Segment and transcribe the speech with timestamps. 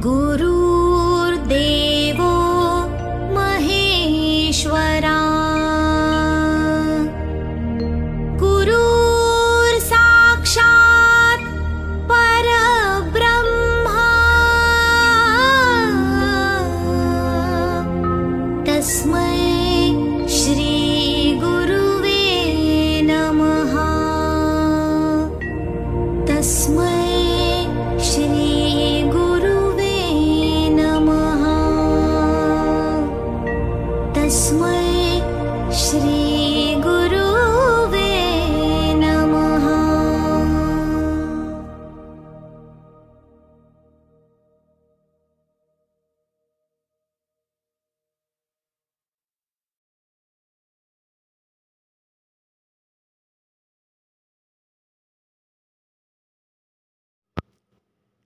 [0.00, 1.81] गुरुर्देवो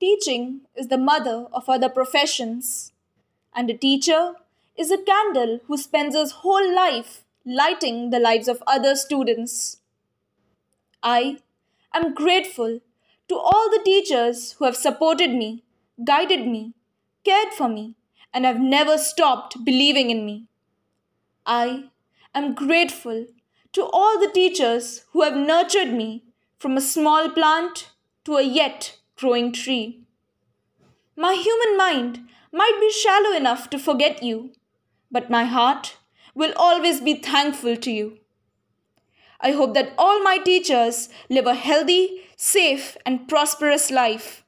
[0.00, 2.92] Teaching is the mother of other professions,
[3.54, 4.32] and a teacher
[4.74, 9.80] is a candle who spends his whole life lighting the lives of other students.
[11.02, 11.40] I
[11.92, 12.80] am grateful
[13.28, 15.64] to all the teachers who have supported me,
[16.02, 16.72] guided me,
[17.22, 17.94] cared for me,
[18.32, 20.46] and have never stopped believing in me.
[21.44, 21.90] I
[22.34, 23.26] am grateful
[23.74, 26.24] to all the teachers who have nurtured me
[26.58, 27.90] from a small plant
[28.24, 30.00] to a yet growing tree.
[31.14, 32.20] My human mind
[32.52, 34.52] might be shallow enough to forget you,
[35.10, 35.98] but my heart
[36.34, 38.18] will always be thankful to you.
[39.40, 44.42] I hope that all my teachers live a healthy, safe, and prosperous life.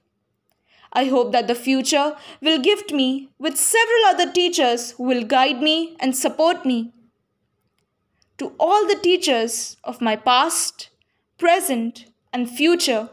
[0.94, 5.62] I hope that the future will gift me with several other teachers who will guide
[5.62, 6.92] me and support me.
[8.38, 10.88] To all the teachers of my past,
[11.38, 13.10] present, and future,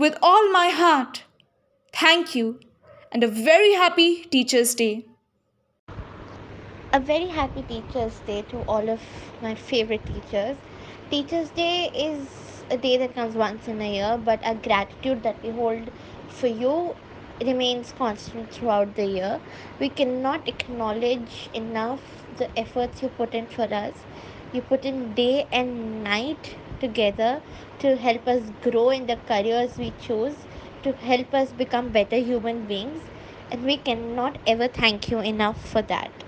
[0.00, 1.24] with all my heart,
[1.92, 2.58] thank you
[3.12, 5.04] and a very happy Teachers' Day.
[6.98, 9.02] a very happy Teachers' Day to all of
[9.42, 10.56] my favorite teachers.
[11.10, 15.42] Teachers' Day is a day that comes once in a year, but our gratitude that
[15.42, 15.90] we hold
[16.28, 16.96] for you
[17.50, 19.40] remains constant throughout the year.
[19.78, 22.00] We cannot acknowledge enough
[22.38, 23.94] the efforts you put in for us.
[24.54, 27.42] You put in day and night together
[27.78, 30.46] to help us grow in the careers we choose,
[30.82, 33.10] to help us become better human beings,
[33.50, 36.24] and we cannot ever thank you enough for that.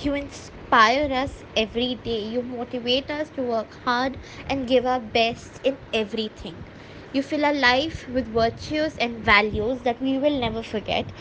[0.00, 2.20] You inspire us every day.
[2.20, 6.66] You motivate us to work hard and give our best in everything.
[7.12, 11.12] You fill our life with virtues and values that we will never forget.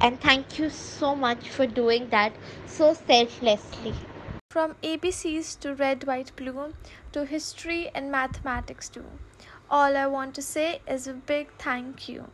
[0.00, 4.08] And thank you so much for doing that so selflessly.
[4.56, 6.72] From ABCs to red, white, blue
[7.12, 9.04] to history and mathematics too.
[9.68, 12.30] All I want to say is a big thank you.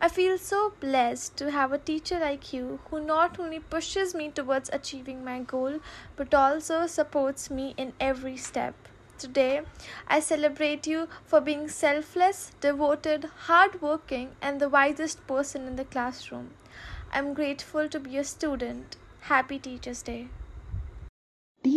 [0.00, 4.30] I feel so blessed to have a teacher like you who not only pushes me
[4.30, 5.80] towards achieving my goal
[6.14, 8.76] but also supports me in every step.
[9.18, 9.62] Today,
[10.06, 16.50] I celebrate you for being selfless, devoted, hardworking, and the wisest person in the classroom.
[17.12, 18.94] I'm grateful to be a student.
[19.22, 20.28] Happy Teachers' Day.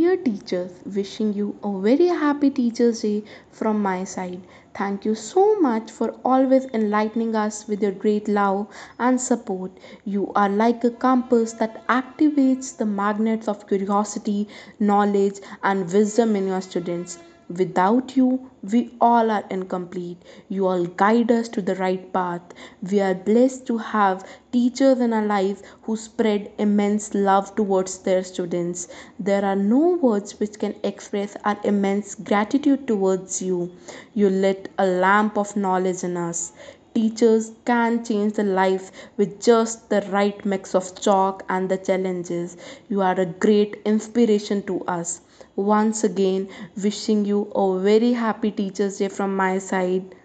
[0.10, 4.42] Dear teachers, wishing you a very happy Teachers' Day from my side.
[4.74, 9.72] Thank you so much for always enlightening us with your great love and support.
[10.06, 14.48] You are like a compass that activates the magnets of curiosity,
[14.80, 17.20] knowledge, and wisdom in your students.
[17.50, 20.22] Without you, we all are incomplete.
[20.48, 22.42] You all guide us to the right path.
[22.82, 28.24] We are blessed to have teachers in our lives who spread immense love towards their
[28.24, 28.88] students.
[29.20, 33.72] There are no words which can express our immense gratitude towards you.
[34.14, 36.54] You lit a lamp of knowledge in us.
[36.96, 42.58] Teachers can change the lives with just the right mix of chalk and the challenges.
[42.90, 45.22] You are a great inspiration to us.
[45.56, 46.50] Once again,
[46.82, 50.16] wishing you a very happy Teachers' Day from my side.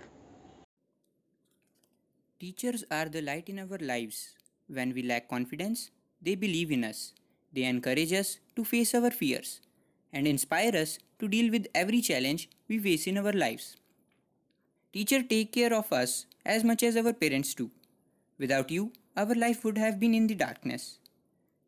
[2.40, 4.34] Teachers are the light in our lives.
[4.67, 5.90] When we lack confidence,
[6.20, 7.12] they believe in us.
[7.52, 9.60] They encourage us to face our fears
[10.12, 13.76] and inspire us to deal with every challenge we face in our lives.
[14.94, 17.69] Teachers take care of us as much as our parents do.
[18.38, 21.00] Without you, our life would have been in the darkness.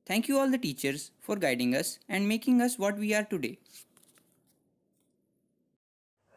[0.06, 3.58] Thank you all the teachers for guiding us and making us what we are today.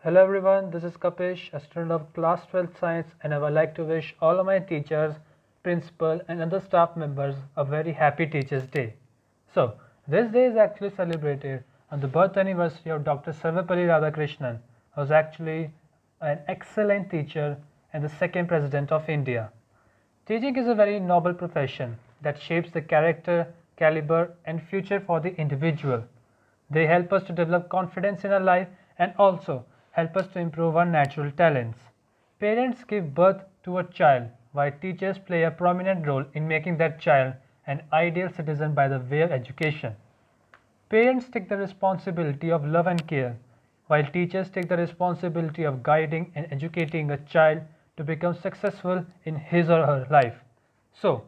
[0.03, 3.75] Hello everyone, this is Kapish, a student of class 12 science and I would like
[3.75, 5.13] to wish all of my teachers,
[5.61, 8.95] principal and other staff members a very happy Teachers Day.
[9.53, 9.75] So,
[10.07, 13.31] this day is actually celebrated on the birth anniversary of Dr.
[13.31, 14.57] Sarvepalli Radhakrishnan,
[14.95, 15.69] who was actually
[16.21, 17.57] an excellent teacher
[17.93, 19.51] and the second president of India.
[20.25, 25.33] Teaching is a very noble profession that shapes the character, caliber, and future for the
[25.37, 26.03] individual.
[26.69, 28.67] They help us to develop confidence in our life
[28.97, 31.79] and also help us to improve our natural talents.
[32.39, 36.99] Parents give birth to a child, while teachers play a prominent role in making that
[36.99, 37.33] child
[37.65, 39.95] an ideal citizen by the way of education.
[40.89, 43.37] Parents take the responsibility of love and care,
[43.89, 47.61] while teachers take the responsibility of guiding and educating a child
[47.97, 50.35] to become successful in his or her life.
[51.01, 51.23] So,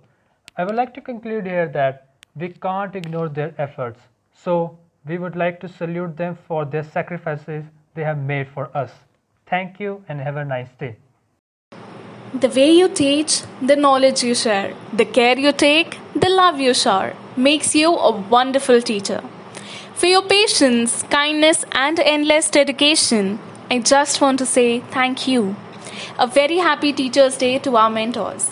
[0.58, 4.00] I would like to conclude here that we can't ignore their efforts.
[4.34, 4.78] So,
[5.08, 7.66] we would like to salute them for their sacrifices
[7.96, 8.92] they have made for us.
[9.48, 10.98] Thank you and have a nice day.
[12.34, 16.74] The way you teach, the knowledge you share, the care you take, the love you
[16.74, 19.22] shower makes you a wonderful teacher.
[19.94, 23.40] For your patience, kindness, and endless dedication,
[23.70, 25.56] I just want to say thank you.
[26.18, 28.50] A very happy Teachers' Day to our mentors.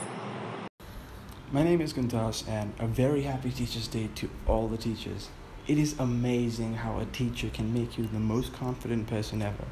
[1.51, 5.29] My name is Guntas, and a very happy Teachers' Day to all the teachers.
[5.65, 9.65] It is amazing how a teacher can make you the most confident person ever,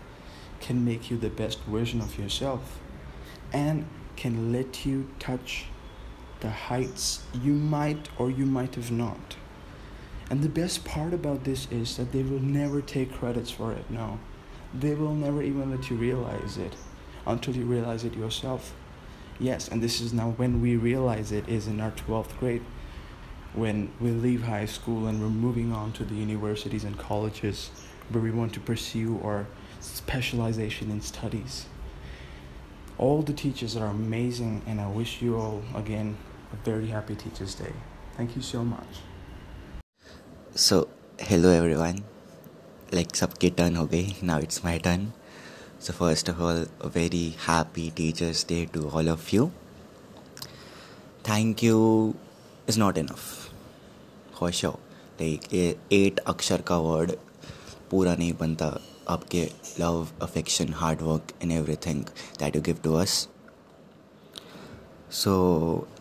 [0.59, 2.79] can make you the best version of yourself,
[3.53, 3.85] and
[4.15, 5.65] can let you touch
[6.39, 9.36] the heights you might or you might have not.
[10.29, 13.89] And the best part about this is that they will never take credits for it,
[13.89, 14.19] no.
[14.73, 16.75] They will never even let you realize it
[17.25, 18.73] until you realize it yourself.
[19.39, 22.63] Yes, and this is now when we realize it is in our 12th grade.
[23.53, 27.69] When we leave high school and we're moving on to the universities and colleges
[28.09, 29.47] where we want to pursue our
[29.79, 31.67] specialization in studies.
[32.97, 36.17] All the teachers are amazing, and I wish you all again
[36.51, 37.73] a very happy Teachers' Day.
[38.15, 39.06] Thank you so much.
[40.57, 40.77] So
[41.21, 41.97] hello everyone
[42.93, 44.15] like सबकी turn हो गई.
[44.23, 45.05] Now it's my turn
[45.81, 46.65] so first of all
[46.95, 49.45] very happy teachers day to all of you
[51.29, 51.77] thank you
[52.69, 53.19] is not enough
[54.39, 54.79] for sure
[55.21, 55.53] like
[55.93, 57.11] at अक्षर का word
[57.91, 58.73] पूरा नहीं बनता.
[59.09, 59.47] आपके
[59.79, 62.03] love affection hard work and everything
[62.39, 63.27] that you give to us
[65.23, 65.37] so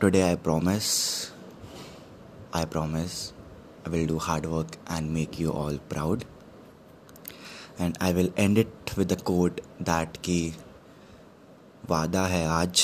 [0.01, 0.93] today I promise
[2.55, 3.23] I promise
[3.87, 6.25] I will do hard work and make you all proud.
[7.79, 10.55] And I will end it with the quote that कि
[11.91, 12.83] वादा है आज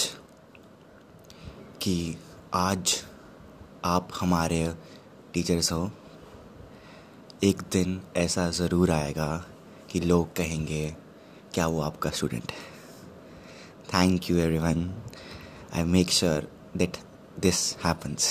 [1.83, 2.17] कि
[2.55, 2.95] आज
[3.85, 4.75] आप हमारे
[5.35, 5.91] teachers हो
[7.45, 9.45] एक दिन ऐसा ज़रूर आएगा
[9.91, 10.97] कि लोग कहेंगे,
[11.55, 12.59] क्या वो आपका स्टूडेंट है?
[13.95, 14.91] Thank you everyone
[15.75, 16.97] I make sure that
[17.41, 18.29] this happens